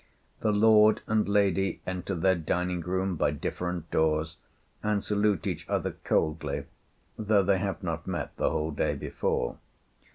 [0.39, 4.37] The lord and lady enter their dining room by different doors,
[4.81, 6.63] and salute each other coldly,
[7.19, 9.59] though they have not met the whole day before.